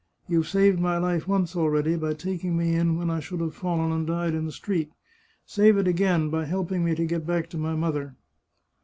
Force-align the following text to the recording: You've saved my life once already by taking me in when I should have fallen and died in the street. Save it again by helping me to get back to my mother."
You've 0.27 0.47
saved 0.47 0.79
my 0.79 0.97
life 0.97 1.27
once 1.27 1.55
already 1.55 1.95
by 1.95 2.15
taking 2.15 2.57
me 2.57 2.73
in 2.73 2.97
when 2.97 3.11
I 3.11 3.19
should 3.19 3.39
have 3.39 3.53
fallen 3.53 3.91
and 3.91 4.07
died 4.07 4.33
in 4.33 4.45
the 4.47 4.51
street. 4.51 4.91
Save 5.45 5.77
it 5.77 5.87
again 5.87 6.31
by 6.31 6.45
helping 6.45 6.83
me 6.83 6.95
to 6.95 7.05
get 7.05 7.23
back 7.27 7.51
to 7.51 7.57
my 7.59 7.75
mother." 7.75 8.15